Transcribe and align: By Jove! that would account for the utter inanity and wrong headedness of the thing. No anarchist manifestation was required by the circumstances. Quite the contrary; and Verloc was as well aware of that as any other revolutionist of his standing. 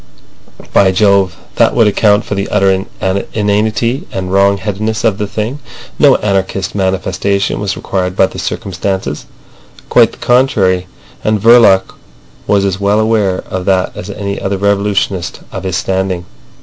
By 0.73 0.89
Jove! 0.91 1.35
that 1.57 1.75
would 1.75 1.85
account 1.85 2.25
for 2.25 2.33
the 2.33 2.49
utter 2.49 2.85
inanity 3.33 4.07
and 4.11 4.33
wrong 4.33 4.57
headedness 4.57 5.03
of 5.03 5.19
the 5.19 5.27
thing. 5.27 5.59
No 5.99 6.15
anarchist 6.15 6.73
manifestation 6.73 7.59
was 7.59 7.75
required 7.77 8.15
by 8.15 8.25
the 8.25 8.39
circumstances. 8.39 9.27
Quite 9.89 10.11
the 10.13 10.17
contrary; 10.17 10.87
and 11.23 11.39
Verloc 11.39 11.93
was 12.47 12.65
as 12.65 12.79
well 12.79 12.99
aware 12.99 13.43
of 13.47 13.65
that 13.65 13.95
as 13.95 14.09
any 14.09 14.41
other 14.41 14.57
revolutionist 14.57 15.41
of 15.51 15.65
his 15.65 15.77
standing. 15.77 16.25